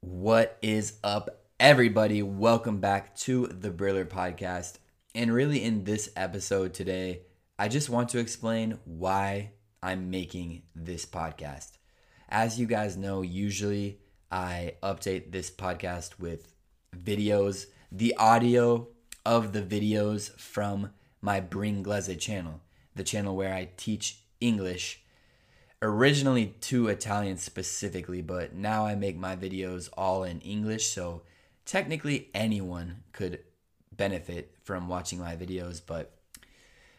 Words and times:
What 0.00 0.58
is 0.60 0.98
up, 1.02 1.44
everybody? 1.58 2.22
Welcome 2.22 2.80
back 2.80 3.16
to 3.20 3.46
the 3.46 3.70
Briller 3.70 4.04
Podcast. 4.04 4.78
And 5.14 5.32
really, 5.32 5.64
in 5.64 5.84
this 5.84 6.10
episode 6.16 6.74
today, 6.74 7.22
I 7.58 7.68
just 7.68 7.88
want 7.88 8.10
to 8.10 8.18
explain 8.18 8.78
why 8.84 9.52
I'm 9.82 10.10
making 10.10 10.62
this 10.74 11.06
podcast. 11.06 11.78
As 12.28 12.60
you 12.60 12.66
guys 12.66 12.96
know, 12.98 13.22
usually 13.22 14.00
I 14.30 14.74
update 14.82 15.32
this 15.32 15.50
podcast 15.50 16.18
with 16.18 16.54
videos, 16.94 17.66
the 17.90 18.14
audio 18.16 18.88
of 19.24 19.52
the 19.52 19.62
videos 19.62 20.30
from 20.38 20.90
my 21.22 21.40
Bringlese 21.40 22.18
channel, 22.18 22.60
the 23.00 23.04
channel 23.04 23.34
where 23.34 23.54
I 23.54 23.70
teach 23.78 24.18
English 24.42 25.00
originally 25.80 26.54
to 26.60 26.88
Italian 26.88 27.38
specifically, 27.38 28.20
but 28.20 28.54
now 28.54 28.84
I 28.84 28.94
make 28.94 29.16
my 29.16 29.34
videos 29.34 29.88
all 29.96 30.22
in 30.22 30.40
English, 30.40 30.88
so 30.88 31.22
technically 31.64 32.28
anyone 32.34 33.02
could 33.12 33.38
benefit 33.90 34.54
from 34.64 34.86
watching 34.86 35.18
my 35.18 35.34
videos, 35.34 35.80
but 35.84 36.12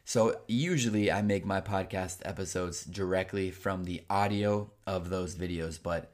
so 0.04 0.40
usually 0.48 1.12
I 1.12 1.22
make 1.22 1.46
my 1.46 1.62
podcast 1.62 2.18
episodes 2.26 2.84
directly 2.84 3.52
from 3.52 3.84
the 3.84 4.02
audio 4.10 4.72
of 4.88 5.10
those 5.10 5.36
videos, 5.36 5.78
but 5.82 6.12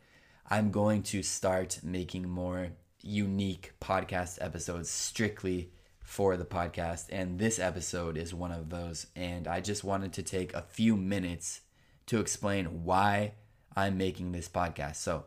I'm 0.49 0.69
going 0.69 1.01
to 1.03 1.23
start 1.23 1.79
making 1.81 2.27
more 2.27 2.71
unique 3.01 3.71
podcast 3.79 4.37
episodes 4.41 4.89
strictly 4.89 5.71
for 6.07 6.37
the 6.37 6.45
podcast, 6.45 7.07
and 7.11 7.37
this 7.37 7.59
episode 7.59 8.15
is 8.15 8.33
one 8.33 8.53
of 8.53 8.69
those. 8.69 9.07
And 9.13 9.45
I 9.45 9.59
just 9.59 9.83
wanted 9.83 10.13
to 10.13 10.23
take 10.23 10.53
a 10.53 10.61
few 10.61 10.95
minutes 10.95 11.59
to 12.05 12.21
explain 12.21 12.85
why 12.85 13.33
I'm 13.75 13.97
making 13.97 14.31
this 14.31 14.47
podcast. 14.47 14.95
So 14.95 15.25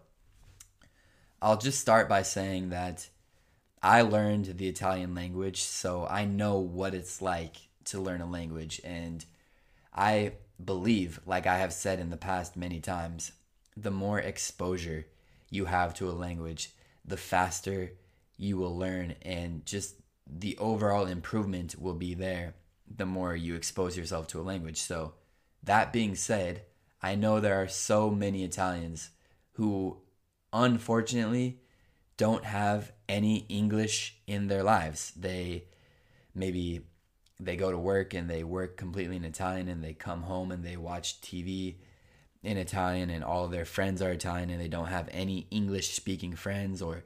I'll 1.42 1.58
just 1.58 1.80
start 1.80 2.08
by 2.08 2.22
saying 2.22 2.70
that 2.70 3.10
I 3.82 4.00
learned 4.00 4.56
the 4.56 4.68
Italian 4.68 5.14
language, 5.14 5.60
so 5.60 6.06
I 6.08 6.24
know 6.24 6.58
what 6.58 6.94
it's 6.94 7.20
like 7.20 7.56
to 7.84 8.00
learn 8.00 8.22
a 8.22 8.26
language. 8.26 8.80
And 8.82 9.22
I 9.94 10.32
believe, 10.64 11.20
like 11.26 11.46
I 11.46 11.58
have 11.58 11.74
said 11.74 12.00
in 12.00 12.08
the 12.08 12.16
past 12.16 12.56
many 12.56 12.80
times, 12.80 13.32
the 13.76 13.90
more 13.90 14.18
exposure 14.18 15.04
you 15.50 15.66
have 15.66 15.92
to 15.96 16.08
a 16.08 16.12
language, 16.12 16.70
the 17.04 17.18
faster 17.18 17.92
you 18.38 18.56
will 18.56 18.74
learn, 18.74 19.14
and 19.20 19.66
just 19.66 19.96
the 20.38 20.56
overall 20.58 21.06
improvement 21.06 21.80
will 21.80 21.94
be 21.94 22.14
there 22.14 22.54
the 22.88 23.06
more 23.06 23.36
you 23.36 23.54
expose 23.54 23.96
yourself 23.96 24.26
to 24.28 24.40
a 24.40 24.42
language. 24.42 24.78
So, 24.78 25.14
that 25.62 25.92
being 25.92 26.14
said, 26.14 26.62
I 27.02 27.14
know 27.14 27.38
there 27.38 27.62
are 27.62 27.68
so 27.68 28.10
many 28.10 28.44
Italians 28.44 29.10
who 29.52 29.98
unfortunately 30.52 31.60
don't 32.16 32.44
have 32.44 32.92
any 33.08 33.46
English 33.48 34.16
in 34.26 34.48
their 34.48 34.62
lives. 34.62 35.12
They 35.16 35.64
maybe 36.34 36.82
they 37.38 37.56
go 37.56 37.70
to 37.70 37.78
work 37.78 38.14
and 38.14 38.28
they 38.28 38.44
work 38.44 38.76
completely 38.76 39.16
in 39.16 39.24
Italian 39.24 39.68
and 39.68 39.82
they 39.82 39.94
come 39.94 40.22
home 40.22 40.52
and 40.52 40.64
they 40.64 40.76
watch 40.76 41.20
TV 41.20 41.76
in 42.42 42.56
Italian 42.56 43.10
and 43.10 43.24
all 43.24 43.44
of 43.44 43.50
their 43.50 43.64
friends 43.64 44.02
are 44.02 44.10
Italian 44.10 44.50
and 44.50 44.60
they 44.60 44.68
don't 44.68 44.86
have 44.86 45.08
any 45.12 45.46
English 45.50 45.94
speaking 45.94 46.34
friends 46.34 46.82
or 46.82 47.04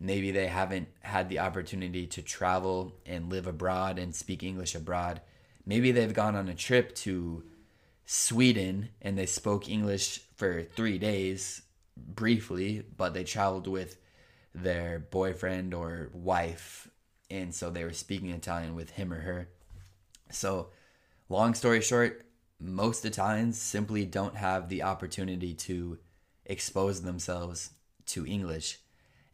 maybe 0.00 0.30
they 0.30 0.46
haven't 0.46 0.88
had 1.00 1.28
the 1.28 1.38
opportunity 1.38 2.06
to 2.06 2.22
travel 2.22 2.94
and 3.06 3.30
live 3.30 3.46
abroad 3.46 3.98
and 3.98 4.14
speak 4.14 4.42
English 4.42 4.74
abroad. 4.74 5.20
Maybe 5.66 5.92
they've 5.92 6.12
gone 6.12 6.36
on 6.36 6.48
a 6.48 6.54
trip 6.54 6.94
to 6.96 7.44
Sweden 8.06 8.90
and 9.00 9.16
they 9.16 9.26
spoke 9.26 9.68
English 9.68 10.20
for 10.36 10.62
three 10.62 10.98
days 10.98 11.62
briefly, 11.96 12.84
but 12.96 13.14
they 13.14 13.24
traveled 13.24 13.66
with 13.66 13.96
their 14.54 14.98
boyfriend 14.98 15.74
or 15.74 16.10
wife, 16.12 16.88
and 17.30 17.54
so 17.54 17.70
they 17.70 17.84
were 17.84 17.92
speaking 17.92 18.30
Italian 18.30 18.74
with 18.74 18.90
him 18.90 19.12
or 19.12 19.20
her. 19.20 19.48
So, 20.30 20.68
long 21.28 21.54
story 21.54 21.80
short, 21.80 22.24
most 22.60 23.04
Italians 23.04 23.60
simply 23.60 24.04
don't 24.04 24.36
have 24.36 24.68
the 24.68 24.82
opportunity 24.82 25.54
to 25.54 25.98
expose 26.46 27.02
themselves 27.02 27.70
to 28.06 28.26
English. 28.26 28.78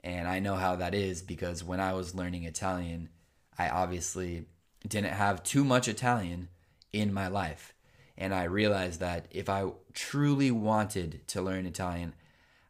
And 0.03 0.27
I 0.27 0.39
know 0.39 0.55
how 0.55 0.77
that 0.77 0.95
is 0.95 1.23
because 1.23 1.63
when 1.63 1.81
I 1.81 1.93
was 1.93 2.15
learning 2.15 2.45
Italian, 2.45 3.11
I 3.59 3.69
obviously 3.69 4.47
didn't 4.87 5.13
have 5.13 5.43
too 5.43 5.65
much 5.65 5.89
Italian 5.89 6.49
in 6.93 7.13
my 7.13 7.29
life. 7.29 7.75
And 8.17 8.35
I 8.35 8.45
realized 8.45 9.01
that 9.01 9.27
if 9.31 9.49
I 9.49 9.67
truly 9.93 10.51
wanted 10.51 11.27
to 11.29 11.43
learn 11.43 11.67
Italian, 11.67 12.15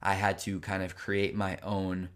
I 0.03 0.15
had 0.15 0.39
to 0.41 0.61
kind 0.61 0.83
of 0.83 0.97
create 0.97 1.35
my 1.35 1.59
own 1.63 2.09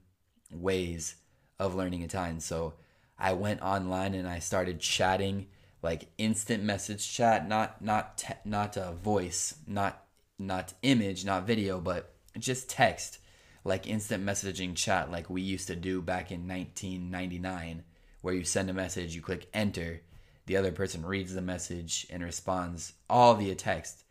ways 0.52 1.16
of 1.58 1.74
learning 1.74 2.02
Italian. 2.02 2.40
So 2.40 2.74
I 3.18 3.32
went 3.32 3.62
online 3.62 4.14
and 4.14 4.28
I 4.28 4.38
started 4.38 4.80
chatting 4.80 5.46
like 5.82 6.08
instant 6.16 6.62
message 6.62 7.12
chat, 7.12 7.46
not 7.46 7.82
not 7.82 8.18
te- 8.18 8.34
not 8.44 8.76
a 8.76 8.92
voice, 8.92 9.54
not 9.66 10.04
not 10.38 10.72
image, 10.82 11.24
not 11.24 11.46
video, 11.46 11.78
but 11.78 12.14
just 12.38 12.70
text, 12.70 13.18
like 13.64 13.88
instant 13.88 14.24
messaging 14.24 14.76
chat 14.76 15.10
like 15.10 15.30
we 15.30 15.42
used 15.42 15.66
to 15.68 15.76
do 15.76 16.02
back 16.02 16.30
in 16.30 16.46
1999 16.46 17.82
where 18.20 18.34
you 18.34 18.44
send 18.44 18.70
a 18.70 18.74
message, 18.74 19.14
you 19.14 19.20
click 19.20 19.48
enter 19.52 20.00
the 20.46 20.56
other 20.56 20.72
person 20.72 21.04
reads 21.06 21.34
the 21.34 21.40
message 21.40 22.06
and 22.10 22.22
responds 22.22 22.92
all 23.08 23.34
via 23.34 23.54
text. 23.54 24.04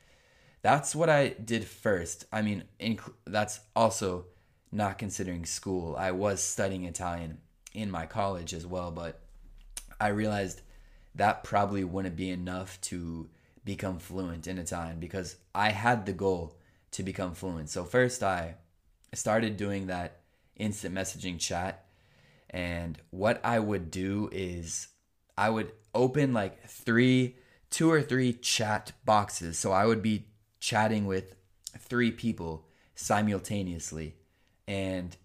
That's 0.61 0.95
what 0.95 1.09
I 1.09 1.29
did 1.29 1.65
first. 1.65 2.25
I 2.31 2.41
mean, 2.41 2.63
inc- 2.79 3.13
that's 3.25 3.59
also 3.75 4.25
not 4.71 4.97
considering 4.97 5.45
school. 5.45 5.95
I 5.95 6.11
was 6.11 6.41
studying 6.41 6.85
Italian 6.85 7.39
in 7.73 7.91
my 7.91 8.05
college 8.05 8.53
as 8.53 8.65
well, 8.65 8.91
but 8.91 9.21
I 9.99 10.07
realized 10.07 10.61
that 11.15 11.43
probably 11.43 11.83
wouldn't 11.83 12.15
be 12.15 12.31
enough 12.31 12.81
to 12.81 13.29
become 13.63 13.99
fluent 13.99 14.47
in 14.47 14.57
Italian 14.57 14.99
because 14.99 15.35
I 15.53 15.69
had 15.69 16.05
the 16.05 16.13
goal 16.13 16.57
to 16.91 17.03
become 17.03 17.33
fluent. 17.35 17.69
So 17.69 17.83
first 17.83 18.23
I 18.23 18.55
started 19.13 19.57
doing 19.57 19.87
that 19.87 20.21
instant 20.55 20.93
messaging 20.93 21.39
chat 21.39 21.83
and 22.53 22.99
what 23.09 23.41
I 23.43 23.57
would 23.59 23.89
do 23.89 24.29
is 24.31 24.87
I 25.35 25.49
would 25.49 25.71
open 25.93 26.33
like 26.33 26.63
three, 26.67 27.35
two 27.71 27.91
or 27.91 28.01
three 28.01 28.31
chat 28.31 28.93
boxes. 29.03 29.57
So 29.57 29.71
I 29.71 29.85
would 29.85 30.03
be 30.03 30.27
chatting 30.59 31.07
with 31.07 31.35
three 31.79 32.11
people 32.11 32.67
simultaneously. 32.93 34.15
And 34.67 35.17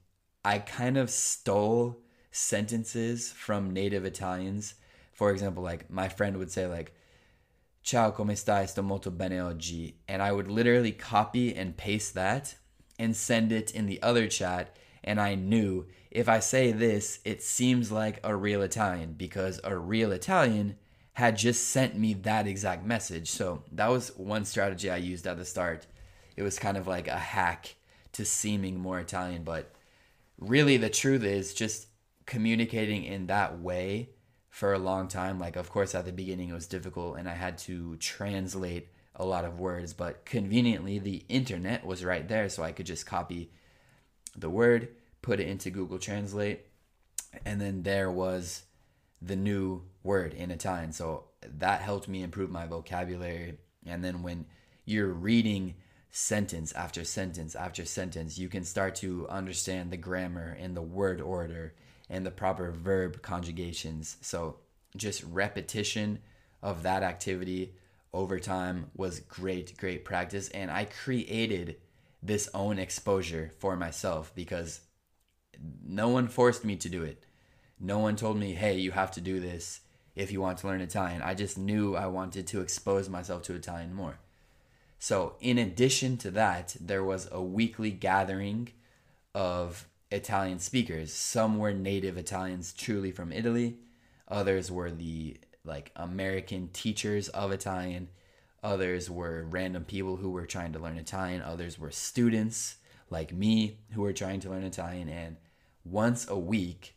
I 0.43 0.59
kind 0.59 0.97
of 0.97 1.11
stole 1.11 2.01
sentences 2.31 3.31
from 3.31 3.73
native 3.73 4.07
Italians. 4.07 4.75
For 5.13 5.31
example, 5.31 5.63
like 5.63 5.91
my 5.91 6.09
friend 6.09 6.39
would 6.39 6.51
say 6.51 6.67
like 6.67 6.95
Ciao, 7.83 8.11
come 8.11 8.35
stai? 8.35 8.69
Sto 8.69 8.83
molto 8.83 9.11
bene 9.11 9.41
oggi. 9.41 9.95
And 10.09 10.23
I 10.23 10.33
would 10.33 10.49
literally 10.49 10.93
copy 10.93 11.55
and 11.55 11.77
paste 11.77 12.15
that 12.15 12.57
and 12.99 13.17
send 13.17 13.53
it 13.53 13.71
in 13.75 13.87
the 13.87 14.03
other 14.03 14.27
chat. 14.27 14.77
And 15.05 15.21
I 15.21 15.35
knew 15.35 15.87
if 16.11 16.29
I 16.29 16.41
say 16.41 16.73
this, 16.73 17.21
it 17.25 17.43
seems 17.43 17.93
like 17.93 18.21
a 18.25 18.35
real 18.35 18.63
Italian 18.63 19.15
because 19.15 19.61
a 19.65 19.77
real 19.77 20.13
Italian 20.13 20.77
had 21.15 21.37
just 21.37 21.69
sent 21.69 21.99
me 21.99 22.15
that 22.15 22.47
exact 22.47 22.85
message. 22.85 23.31
So 23.31 23.65
that 23.73 23.91
was 23.91 24.17
one 24.17 24.45
strategy 24.45 24.91
I 24.91 24.97
used 24.97 25.27
at 25.27 25.37
the 25.37 25.45
start. 25.45 25.87
It 26.37 26.43
was 26.43 26.59
kind 26.59 26.77
of 26.77 26.87
like 26.87 27.09
a 27.09 27.19
hack 27.19 27.75
to 28.13 28.25
seeming 28.25 28.79
more 28.79 29.01
Italian, 29.01 29.43
but 29.43 29.73
really 30.39 30.77
the 30.77 30.91
truth 30.91 31.25
is 31.25 31.55
just 31.55 31.89
communicating 32.27 33.05
in 33.05 33.27
that 33.27 33.59
way 33.59 34.11
for 34.49 34.73
a 34.73 34.79
long 34.79 35.09
time. 35.09 35.39
Like, 35.39 35.57
of 35.57 35.71
course, 35.71 35.95
at 35.95 36.05
the 36.05 36.13
beginning 36.13 36.51
it 36.51 36.55
was 36.55 36.67
difficult 36.67 37.19
and 37.19 37.29
I 37.29 37.35
had 37.35 37.59
to 37.59 37.97
translate 37.97 38.89
a 39.19 39.25
lot 39.25 39.45
of 39.45 39.59
words, 39.59 39.93
but 39.93 40.25
conveniently 40.25 40.99
the 40.99 41.25
internet 41.29 41.85
was 41.85 42.05
right 42.05 42.27
there, 42.29 42.49
so 42.49 42.63
I 42.63 42.73
could 42.73 42.87
just 42.87 43.05
copy 43.05 43.51
the 44.37 44.49
word, 44.49 44.89
put 45.21 45.41
it 45.41 45.49
into 45.49 45.71
Google 45.71 45.99
Translate, 45.99 46.67
and 47.45 47.61
then 47.61 47.83
there 47.83 48.11
was 48.11 48.63
the 49.21 49.37
new 49.37 49.83
word 50.03 50.33
in 50.35 50.51
Italian. 50.51 50.93
So 50.93 51.25
that 51.59 51.83
helped 51.83 52.09
me 52.09 52.23
improve 52.23 52.51
my 52.51 52.67
vocabulary. 52.67 53.59
And 53.87 54.05
then 54.05 54.23
when 54.23 54.47
you're 54.85 55.13
reading 55.13 55.75
sentence 56.11 56.73
after 56.73 57.05
sentence 57.05 57.55
after 57.55 57.85
sentence, 57.85 58.39
you 58.39 58.49
can 58.49 58.65
start 58.65 58.95
to 58.97 59.29
understand 59.29 59.91
the 59.91 59.97
grammar 59.97 60.57
and 60.59 60.77
the 60.77 60.83
word 60.83 61.21
order 61.21 61.75
and 62.09 62.25
the 62.25 62.31
proper 62.31 62.71
verb 62.71 63.21
conjugations. 63.23 64.17
So 64.21 64.57
just 64.97 65.23
repetition 65.25 66.21
of 66.63 66.85
that 66.85 67.03
activity 67.03 67.75
over 68.13 68.39
time 68.39 68.91
was 68.95 69.21
great, 69.21 69.77
great 69.77 70.05
practice. 70.05 70.49
And 70.49 70.71
I 70.71 70.85
created 70.85 71.77
this 72.23 72.49
own 72.55 72.79
exposure 72.79 73.53
for 73.59 73.77
myself 73.77 74.33
because 74.35 74.81
no 75.85 76.09
one 76.09 76.29
forced 76.29 76.65
me 76.65 76.77
to 76.77 76.89
do 76.89 77.03
it. 77.03 77.25
No 77.81 77.99
one 77.99 78.17
told 78.17 78.39
me, 78.39 78.55
hey, 78.55 78.79
you 78.79 78.91
have 78.93 79.11
to 79.13 79.21
do 79.21 79.41
this 79.41 79.81
if 80.17 80.33
you 80.33 80.41
want 80.41 80.59
to 80.59 80.67
learn 80.67 80.81
Italian. 80.81 81.23
I 81.23 81.35
just 81.35 81.57
knew 81.57 81.95
I 81.95 82.07
wanted 82.07 82.47
to 82.49 82.61
expose 82.61 83.09
myself 83.09 83.43
to 83.45 83.55
Italian 83.55 83.95
more. 83.95 84.19
So, 84.99 85.37
in 85.41 85.59
addition 85.59 86.17
to 86.19 86.31
that, 86.33 86.77
there 86.81 87.05
was 87.05 87.29
a 87.31 87.41
weekly 87.41 87.93
gathering 87.93 88.71
of 89.33 89.87
Italian 90.11 90.59
speakers. 90.59 91.13
Some 91.13 91.59
were 91.59 91.73
native 91.73 92.17
Italians, 92.17 92.73
truly 92.73 93.13
from 93.13 93.33
Italy. 93.33 93.77
Others 94.27 94.73
were 94.73 94.91
the 94.91 95.37
like 95.69 95.93
American 95.95 96.69
teachers 96.73 97.29
of 97.29 97.53
Italian. 97.53 98.09
Others 98.63 99.09
were 99.09 99.47
random 99.49 99.85
people 99.85 100.17
who 100.17 100.31
were 100.31 100.47
trying 100.47 100.73
to 100.73 100.79
learn 100.81 100.99
Italian. 100.99 101.43
Others 101.43 101.79
were 101.79 101.93
students 101.93 102.77
like 103.11 103.33
me 103.33 103.79
who 103.93 104.03
were 104.03 104.13
trying 104.13 104.41
to 104.41 104.51
learn 104.51 104.65
Italian. 104.65 105.09
And 105.09 105.37
once 105.85 106.29
a 106.29 106.39
week 106.39 106.97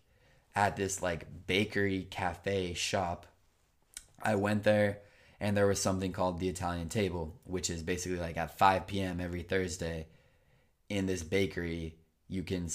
at 0.55 0.75
this 0.75 1.01
like 1.01 1.27
bakery 1.47 2.07
cafe 2.09 2.73
shop, 2.73 3.27
I 4.23 4.35
went 4.35 4.63
there 4.63 4.99
and 5.39 5.57
there 5.57 5.67
was 5.67 5.81
something 5.81 6.11
called 6.11 6.39
the 6.39 6.49
Italian 6.49 6.87
table, 6.87 7.33
which 7.45 7.69
is 7.69 7.81
basically 7.81 8.19
like 8.19 8.37
at 8.37 8.57
5 8.57 8.87
p.m. 8.87 9.19
every 9.19 9.41
Thursday 9.41 10.07
in 10.87 11.07
this 11.07 11.23
bakery. 11.23 11.95
You 12.27 12.43
can 12.43 12.69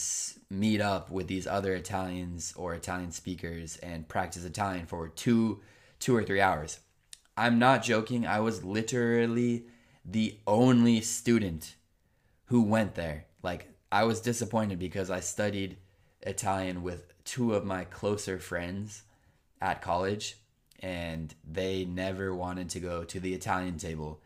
meet 0.50 0.80
up 0.80 1.10
with 1.10 1.28
these 1.28 1.46
other 1.46 1.74
Italians 1.74 2.52
or 2.56 2.74
Italian 2.74 3.12
speakers 3.12 3.76
and 3.78 4.08
practice 4.08 4.44
Italian 4.44 4.86
for 4.86 5.08
two, 5.08 5.60
two 6.06 6.16
or 6.16 6.22
three 6.22 6.40
hours. 6.40 6.78
I'm 7.36 7.58
not 7.58 7.82
joking. 7.82 8.28
I 8.28 8.38
was 8.38 8.62
literally 8.62 9.64
the 10.04 10.38
only 10.46 11.00
student 11.00 11.74
who 12.44 12.62
went 12.62 12.94
there. 12.94 13.24
Like, 13.42 13.74
I 13.90 14.04
was 14.04 14.20
disappointed 14.20 14.78
because 14.78 15.10
I 15.10 15.18
studied 15.18 15.78
Italian 16.22 16.84
with 16.84 17.12
two 17.24 17.54
of 17.54 17.64
my 17.64 17.82
closer 17.82 18.38
friends 18.38 19.02
at 19.60 19.82
college, 19.82 20.36
and 20.78 21.34
they 21.44 21.84
never 21.84 22.32
wanted 22.32 22.68
to 22.70 22.78
go 22.78 23.02
to 23.02 23.18
the 23.18 23.34
Italian 23.34 23.76
table. 23.76 24.20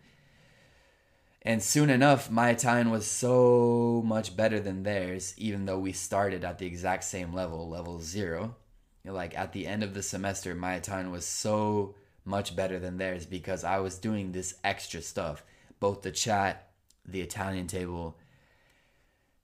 And 1.40 1.62
soon 1.62 1.88
enough, 1.88 2.30
my 2.30 2.50
Italian 2.50 2.90
was 2.90 3.06
so 3.06 4.02
much 4.04 4.36
better 4.36 4.60
than 4.60 4.82
theirs, 4.82 5.32
even 5.38 5.64
though 5.64 5.78
we 5.78 5.92
started 5.92 6.44
at 6.44 6.58
the 6.58 6.66
exact 6.66 7.04
same 7.04 7.32
level, 7.32 7.70
level 7.70 8.00
zero. 8.00 8.56
Like 9.04 9.36
at 9.36 9.52
the 9.52 9.66
end 9.66 9.82
of 9.82 9.94
the 9.94 10.02
semester, 10.02 10.54
my 10.54 10.74
Italian 10.74 11.10
was 11.10 11.24
so 11.24 11.94
much 12.24 12.54
better 12.54 12.78
than 12.78 12.98
theirs 12.98 13.26
because 13.26 13.64
I 13.64 13.78
was 13.78 13.98
doing 13.98 14.32
this 14.32 14.54
extra 14.62 15.00
stuff, 15.00 15.42
both 15.78 16.02
the 16.02 16.10
chat, 16.10 16.70
the 17.06 17.20
Italian 17.20 17.66
table. 17.66 18.18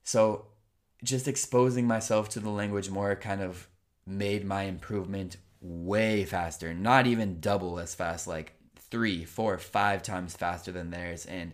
So 0.03 0.45
just 1.03 1.27
exposing 1.27 1.87
myself 1.87 2.29
to 2.29 2.39
the 2.39 2.49
language 2.49 2.89
more 2.89 3.15
kind 3.15 3.41
of 3.41 3.67
made 4.05 4.45
my 4.45 4.63
improvement 4.63 5.37
way 5.59 6.23
faster, 6.23 6.73
not 6.73 7.07
even 7.07 7.39
double 7.39 7.79
as 7.79 7.95
fast, 7.95 8.27
like 8.27 8.53
three, 8.89 9.25
four, 9.25 9.57
five 9.57 10.01
times 10.01 10.35
faster 10.35 10.71
than 10.71 10.91
theirs. 10.91 11.25
And 11.25 11.53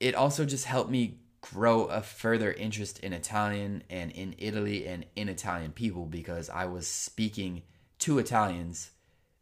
it 0.00 0.14
also 0.14 0.44
just 0.44 0.64
helped 0.64 0.90
me 0.90 1.20
grow 1.42 1.84
a 1.86 2.00
further 2.00 2.52
interest 2.52 3.00
in 3.00 3.12
Italian 3.12 3.82
and 3.90 4.10
in 4.12 4.34
Italy 4.38 4.86
and 4.86 5.04
in 5.16 5.28
Italian 5.28 5.72
people 5.72 6.06
because 6.06 6.48
I 6.48 6.64
was 6.64 6.86
speaking 6.86 7.62
to 7.98 8.18
Italians 8.18 8.92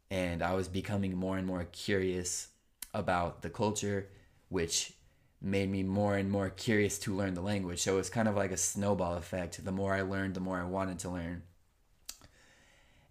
and 0.09 0.41
I 0.41 0.53
was 0.53 0.67
becoming 0.67 1.15
more 1.15 1.37
and 1.37 1.47
more 1.47 1.63
curious 1.71 2.49
about 2.93 3.43
the 3.43 3.49
culture, 3.49 4.09
which 4.49 4.93
made 5.41 5.69
me 5.69 5.83
more 5.83 6.17
and 6.17 6.29
more 6.29 6.49
curious 6.49 6.99
to 6.99 7.15
learn 7.15 7.35
the 7.35 7.41
language. 7.41 7.81
So 7.81 7.93
it 7.93 7.97
was 7.97 8.09
kind 8.09 8.27
of 8.27 8.35
like 8.35 8.51
a 8.51 8.57
snowball 8.57 9.15
effect. 9.15 9.63
The 9.63 9.71
more 9.71 9.93
I 9.93 10.01
learned, 10.01 10.33
the 10.33 10.41
more 10.41 10.59
I 10.59 10.65
wanted 10.65 10.99
to 10.99 11.09
learn. 11.09 11.43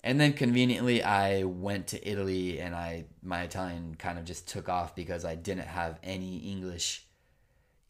And 0.03 0.21
then 0.21 0.33
conveniently 0.33 1.03
I 1.03 1.45
went 1.45 1.87
to 1.89 2.09
Italy 2.09 2.61
and 2.61 2.75
I 2.75 3.05
my 3.23 3.43
Italian 3.43 3.97
kind 3.97 4.19
of 4.19 4.25
just 4.25 4.49
took 4.49 4.69
off 4.69 4.97
because 4.97 5.25
I 5.25 5.35
didn't 5.35 5.67
have 5.67 5.99
any 6.03 6.39
English 6.39 7.05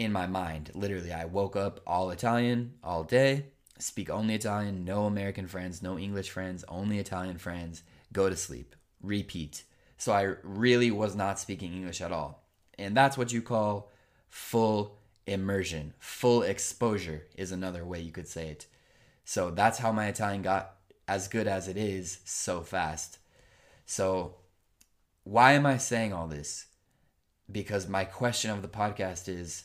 in 0.01 0.13
my 0.13 0.27
mind. 0.27 0.71
Literally, 0.75 1.13
I 1.13 1.27
woke 1.27 1.57
up 1.57 1.81
all 1.87 2.11
Italian 2.11 2.73
all 2.83 3.05
day, 3.05 3.45
speak 3.79 4.09
only 4.09 4.35
Italian, 4.35 4.83
no 4.83 5.05
American 5.05 5.47
friends, 5.47 5.83
no 5.83 5.99
English 5.99 6.31
friends, 6.31 6.65
only 6.69 6.99
Italian 6.99 7.37
friends, 7.37 7.83
go 8.11 8.31
to 8.31 8.35
sleep, 8.35 8.75
repeat. 9.03 9.65
So 9.99 10.13
I 10.13 10.37
really 10.43 10.91
was 10.91 11.15
not 11.15 11.39
speaking 11.39 11.75
English 11.75 12.01
at 12.01 12.13
all. 12.13 12.47
And 12.79 12.97
that's 12.97 13.19
what 13.19 13.31
you 13.31 13.43
call 13.43 13.93
full 14.31 14.97
immersion. 15.27 15.93
Full 15.99 16.45
exposure 16.45 17.27
is 17.37 17.53
another 17.53 17.85
way 17.85 18.01
you 18.01 18.11
could 18.11 18.29
say 18.29 18.49
it. 18.49 18.67
So 19.27 19.51
that's 19.51 19.81
how 19.81 19.93
my 19.93 20.07
Italian 20.07 20.41
got 20.41 20.77
as 21.07 21.29
good 21.29 21.47
as 21.47 21.69
it 21.69 21.77
is 21.77 22.21
so 22.25 22.63
fast. 22.63 23.19
So, 23.85 24.37
why 25.25 25.53
am 25.53 25.67
I 25.67 25.77
saying 25.77 26.15
all 26.15 26.27
this? 26.27 26.69
Because 27.53 27.87
my 27.87 28.05
question 28.07 28.51
of 28.51 28.63
the 28.63 28.69
podcast 28.69 29.29
is 29.29 29.65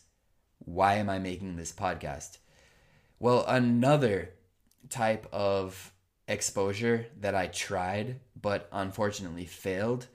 why 0.65 0.95
am 0.95 1.09
I 1.09 1.19
making 1.19 1.55
this 1.55 1.71
podcast? 1.71 2.37
Well, 3.19 3.45
another 3.47 4.31
type 4.89 5.27
of 5.31 5.93
exposure 6.27 7.07
that 7.19 7.35
I 7.35 7.47
tried 7.47 8.19
but 8.39 8.67
unfortunately 8.71 9.45
failed 9.45 10.07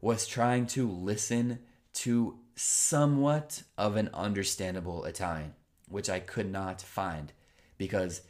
was 0.00 0.26
trying 0.26 0.66
to 0.66 0.90
listen 0.90 1.60
to 1.92 2.38
somewhat 2.54 3.62
of 3.76 3.96
an 3.96 4.10
understandable 4.12 5.04
Italian, 5.04 5.54
which 5.88 6.10
I 6.10 6.20
could 6.20 6.50
not 6.50 6.82
find 6.82 7.32
because 7.76 8.22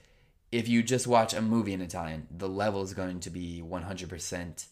if 0.50 0.68
you 0.68 0.82
just 0.82 1.06
watch 1.06 1.34
a 1.34 1.42
movie 1.42 1.72
in 1.72 1.80
Italian, 1.80 2.26
the 2.30 2.48
level 2.48 2.82
is 2.82 2.94
going 2.94 3.20
to 3.20 3.30
be 3.30 3.62
100% 3.64 4.66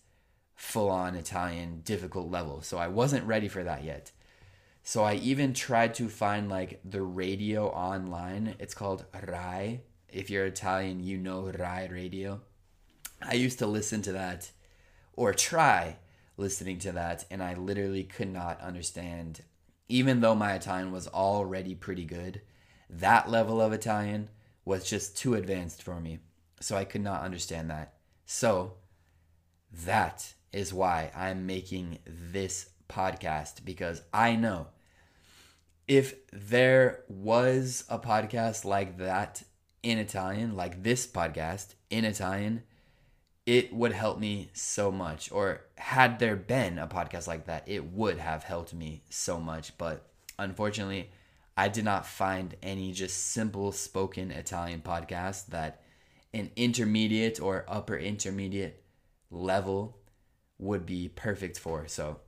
full 0.54 0.88
on 0.88 1.14
Italian, 1.14 1.80
difficult 1.84 2.30
level. 2.30 2.62
So 2.62 2.78
I 2.78 2.88
wasn't 2.88 3.26
ready 3.26 3.48
for 3.48 3.62
that 3.62 3.84
yet. 3.84 4.10
So 4.88 5.02
I 5.02 5.14
even 5.14 5.52
tried 5.52 5.94
to 5.94 6.08
find 6.08 6.48
like 6.48 6.78
the 6.84 7.02
radio 7.02 7.70
online. 7.70 8.54
It's 8.60 8.72
called 8.72 9.04
Rai. 9.26 9.80
If 10.08 10.30
you're 10.30 10.46
Italian, 10.46 11.02
you 11.02 11.18
know 11.18 11.50
Rai 11.50 11.88
radio. 11.88 12.40
I 13.20 13.34
used 13.34 13.58
to 13.58 13.66
listen 13.66 14.00
to 14.02 14.12
that 14.12 14.52
or 15.14 15.34
try 15.34 15.96
listening 16.36 16.78
to 16.78 16.92
that, 16.92 17.24
and 17.32 17.42
I 17.42 17.54
literally 17.54 18.04
could 18.04 18.32
not 18.32 18.60
understand, 18.60 19.40
even 19.88 20.20
though 20.20 20.36
my 20.36 20.54
Italian 20.54 20.92
was 20.92 21.08
already 21.08 21.74
pretty 21.74 22.04
good, 22.04 22.42
that 22.88 23.28
level 23.28 23.60
of 23.60 23.72
Italian 23.72 24.28
was 24.64 24.88
just 24.88 25.16
too 25.16 25.34
advanced 25.34 25.82
for 25.82 26.00
me. 26.00 26.20
So 26.60 26.76
I 26.76 26.84
could 26.84 27.02
not 27.02 27.24
understand 27.24 27.70
that. 27.70 27.94
So 28.24 28.74
that 29.84 30.32
is 30.52 30.72
why 30.72 31.10
I'm 31.12 31.44
making 31.44 31.98
this 32.06 32.68
podcast 32.88 33.64
because 33.64 34.02
I 34.14 34.36
know 34.36 34.68
if 35.88 36.14
there 36.32 37.04
was 37.08 37.84
a 37.88 37.98
podcast 37.98 38.64
like 38.64 38.98
that 38.98 39.42
in 39.82 39.98
Italian, 39.98 40.56
like 40.56 40.82
this 40.82 41.06
podcast 41.06 41.74
in 41.90 42.04
Italian, 42.04 42.62
it 43.46 43.72
would 43.72 43.92
help 43.92 44.18
me 44.18 44.50
so 44.52 44.90
much. 44.90 45.30
Or 45.30 45.62
had 45.76 46.18
there 46.18 46.34
been 46.34 46.78
a 46.78 46.88
podcast 46.88 47.28
like 47.28 47.46
that, 47.46 47.68
it 47.68 47.92
would 47.92 48.18
have 48.18 48.42
helped 48.42 48.74
me 48.74 49.02
so 49.10 49.38
much. 49.38 49.78
But 49.78 50.04
unfortunately, 50.38 51.10
I 51.56 51.68
did 51.68 51.84
not 51.84 52.04
find 52.04 52.56
any 52.62 52.92
just 52.92 53.28
simple 53.28 53.70
spoken 53.70 54.32
Italian 54.32 54.82
podcast 54.82 55.46
that 55.46 55.82
an 56.34 56.50
intermediate 56.56 57.40
or 57.40 57.64
upper 57.68 57.96
intermediate 57.96 58.82
level 59.30 59.96
would 60.58 60.84
be 60.84 61.08
perfect 61.08 61.58
for. 61.58 61.86
So 61.86 62.18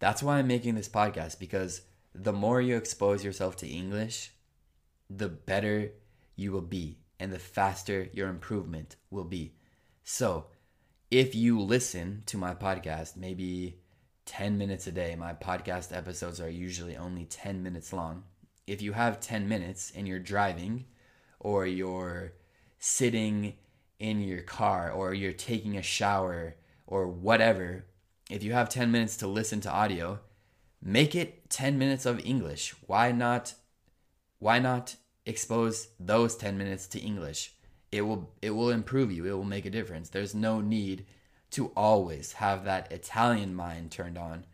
that's 0.00 0.22
why 0.22 0.38
I'm 0.38 0.48
making 0.48 0.74
this 0.74 0.88
podcast 0.88 1.38
because 1.38 1.82
the 2.14 2.32
more 2.32 2.60
you 2.60 2.76
expose 2.76 3.24
yourself 3.24 3.56
to 3.56 3.68
English, 3.68 4.32
the 5.10 5.28
better 5.28 5.90
you 6.36 6.52
will 6.52 6.62
be 6.62 6.98
and 7.18 7.32
the 7.32 7.38
faster 7.38 8.08
your 8.12 8.28
improvement 8.28 8.96
will 9.10 9.24
be. 9.24 9.54
So, 10.04 10.46
if 11.10 11.34
you 11.34 11.60
listen 11.60 12.22
to 12.26 12.38
my 12.38 12.54
podcast, 12.54 13.16
maybe 13.16 13.78
10 14.26 14.58
minutes 14.58 14.86
a 14.86 14.92
day, 14.92 15.14
my 15.16 15.32
podcast 15.32 15.96
episodes 15.96 16.40
are 16.40 16.50
usually 16.50 16.96
only 16.96 17.24
10 17.24 17.62
minutes 17.62 17.92
long. 17.92 18.24
If 18.66 18.80
you 18.80 18.92
have 18.92 19.20
10 19.20 19.48
minutes 19.48 19.92
and 19.94 20.08
you're 20.08 20.18
driving 20.18 20.86
or 21.40 21.66
you're 21.66 22.32
sitting 22.78 23.54
in 23.98 24.20
your 24.22 24.42
car 24.42 24.90
or 24.90 25.14
you're 25.14 25.32
taking 25.32 25.76
a 25.76 25.82
shower 25.82 26.56
or 26.86 27.06
whatever, 27.06 27.86
if 28.30 28.42
you 28.42 28.52
have 28.52 28.68
10 28.68 28.90
minutes 28.90 29.16
to 29.18 29.26
listen 29.26 29.60
to 29.60 29.70
audio, 29.70 30.20
make 30.84 31.14
it 31.14 31.48
10 31.48 31.78
minutes 31.78 32.04
of 32.04 32.24
English. 32.24 32.74
Why 32.86 33.10
not 33.10 33.54
why 34.38 34.58
not 34.58 34.96
expose 35.24 35.88
those 35.98 36.36
10 36.36 36.58
minutes 36.58 36.86
to 36.88 37.00
English? 37.00 37.54
It 37.90 38.02
will 38.02 38.30
it 38.42 38.50
will 38.50 38.70
improve 38.70 39.10
you. 39.10 39.24
It 39.24 39.32
will 39.32 39.44
make 39.44 39.64
a 39.64 39.70
difference. 39.70 40.10
There's 40.10 40.34
no 40.34 40.60
need 40.60 41.06
to 41.52 41.72
always 41.76 42.32
have 42.34 42.64
that 42.64 42.92
Italian 42.92 43.54
mind 43.54 43.90
turned 43.90 44.18
on. 44.18 44.44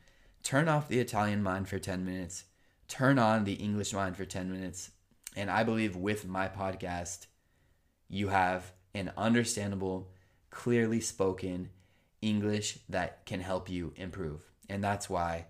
Turn 0.42 0.68
off 0.68 0.88
the 0.88 1.00
Italian 1.00 1.42
mind 1.42 1.68
for 1.68 1.78
10 1.78 2.04
minutes. 2.04 2.44
Turn 2.88 3.18
on 3.18 3.44
the 3.44 3.54
English 3.54 3.92
mind 3.92 4.16
for 4.16 4.24
10 4.24 4.52
minutes. 4.52 4.90
And 5.36 5.50
I 5.50 5.64
believe 5.64 5.96
with 5.96 6.26
my 6.26 6.48
podcast, 6.48 7.26
you 8.08 8.28
have 8.28 8.72
an 8.94 9.12
understandable, 9.16 10.10
clearly 10.50 11.00
spoken 11.00 11.70
English 12.20 12.78
that 12.88 13.24
can 13.26 13.40
help 13.40 13.70
you 13.70 13.92
improve. 13.96 14.50
And 14.68 14.82
that's 14.82 15.08
why 15.08 15.46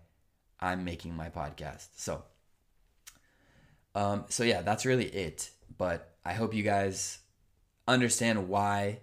I'm 0.61 0.85
making 0.85 1.17
my 1.17 1.29
podcast. 1.29 1.89
So, 1.97 2.23
um, 3.95 4.25
so 4.29 4.45
yeah, 4.45 4.63
that's 4.63 4.85
really 4.85 5.07
it. 5.07 5.51
But 5.79 6.15
I 6.25 6.35
hope 6.35 6.55
you 6.55 6.63
guys 6.63 7.19
understand 7.89 8.49
why 8.49 9.01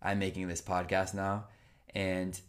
I'm 0.00 0.18
making 0.18 0.48
this 0.48 0.62
podcast 0.62 1.14
now. 1.14 1.46
And 1.94 2.40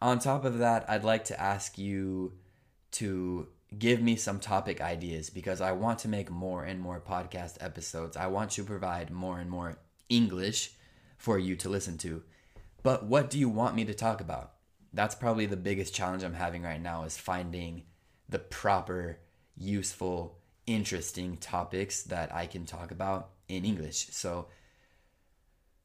on 0.00 0.18
top 0.18 0.44
of 0.44 0.58
that, 0.58 0.88
I'd 0.88 1.04
like 1.04 1.24
to 1.26 1.40
ask 1.40 1.78
you 1.78 2.32
to 2.92 3.48
give 3.78 4.00
me 4.00 4.16
some 4.16 4.38
topic 4.38 4.80
ideas 4.80 5.30
because 5.30 5.60
I 5.60 5.72
want 5.72 6.00
to 6.00 6.08
make 6.08 6.30
more 6.30 6.64
and 6.64 6.80
more 6.80 7.00
podcast 7.00 7.56
episodes. 7.60 8.16
I 8.16 8.26
want 8.26 8.52
to 8.52 8.64
provide 8.64 9.10
more 9.10 9.38
and 9.38 9.50
more 9.50 9.78
English 10.08 10.72
for 11.16 11.38
you 11.38 11.56
to 11.56 11.68
listen 11.68 11.98
to. 11.98 12.22
But 12.82 13.06
what 13.06 13.30
do 13.30 13.38
you 13.38 13.48
want 13.48 13.74
me 13.74 13.84
to 13.86 13.94
talk 13.94 14.20
about? 14.20 14.53
That's 14.94 15.14
probably 15.14 15.46
the 15.46 15.56
biggest 15.56 15.92
challenge 15.92 16.22
I'm 16.22 16.34
having 16.34 16.62
right 16.62 16.80
now 16.80 17.02
is 17.02 17.18
finding 17.18 17.82
the 18.28 18.38
proper, 18.38 19.18
useful, 19.56 20.38
interesting 20.66 21.36
topics 21.36 22.02
that 22.04 22.34
I 22.34 22.46
can 22.46 22.64
talk 22.64 22.90
about 22.90 23.30
in 23.48 23.64
English. 23.64 24.06
So 24.12 24.46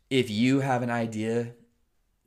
if 0.09 0.29
you 0.29 0.59
have 0.61 0.83
an 0.83 0.91
idea, 0.91 1.53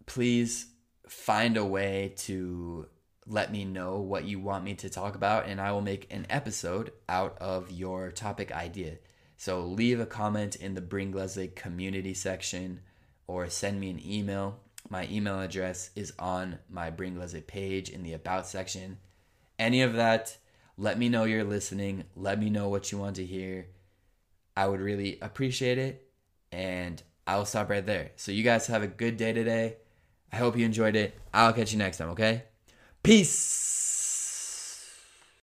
please 0.07 0.67
find 1.09 1.57
a 1.57 1.65
way 1.65 2.15
to 2.17 2.89
let 3.27 3.53
me 3.53 3.65
know 3.65 4.01
what 4.01 4.25
you 4.25 4.41
want 4.41 4.65
me 4.65 4.75
to 4.75 4.91
talk 4.91 5.15
about, 5.15 5.47
and 5.47 5.61
I 5.61 5.71
will 5.71 5.81
make 5.81 6.13
an 6.13 6.27
episode 6.29 6.91
out 7.09 7.39
of 7.39 7.71
your 7.71 8.11
topic 8.11 8.51
idea. 8.51 8.99
So 9.37 9.65
leave 9.65 10.01
a 10.01 10.07
comment 10.07 10.57
in 10.57 10.75
the 10.75 10.81
Bringlese 10.81 11.55
community 11.55 12.15
section 12.15 12.81
or 13.27 13.49
send 13.49 13.81
me 13.81 13.91
an 13.91 14.05
email. 14.05 14.61
My 14.93 15.09
email 15.11 15.41
address 15.41 15.89
is 15.97 16.13
on 16.19 16.59
my 16.69 16.91
Bringlese 16.91 17.47
page 17.47 17.89
in 17.89 18.03
the 18.03 18.13
About 18.13 18.47
section. 18.47 18.99
Any 19.59 19.81
of 19.81 19.95
that, 19.95 20.37
let 20.77 20.99
me 20.99 21.09
know 21.09 21.25
you're 21.25 21.45
listening. 21.45 22.05
Let 22.15 22.39
me 22.39 22.51
know 22.51 22.69
what 22.69 22.93
you 22.93 22.99
want 22.99 23.17
to 23.17 23.25
hear. 23.25 23.69
I 24.55 24.69
would 24.69 24.83
really 24.83 25.19
appreciate 25.23 25.79
it. 25.79 26.07
And 26.53 27.03
I'll 27.27 27.47
stop 27.47 27.71
right 27.71 27.87
there. 27.87 28.11
So, 28.17 28.33
you 28.33 28.43
guys 28.43 28.67
have 28.67 28.83
a 28.83 28.87
good 28.87 29.17
day 29.17 29.33
today. 29.33 29.77
I 30.31 30.37
hope 30.37 30.59
you 30.59 30.67
enjoyed 30.67 30.95
it. 30.95 31.19
I'll 31.33 31.55
catch 31.55 31.73
you 31.73 31.79
next 31.79 31.97
time, 31.97 32.11
okay? 32.11 32.43
Peace. 33.03 33.92